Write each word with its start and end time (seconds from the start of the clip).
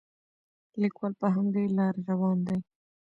لیکوال 0.81 1.13
په 1.21 1.27
همدې 1.35 1.63
لاره 1.77 2.01
روان 2.09 2.37
دی. 2.47 2.57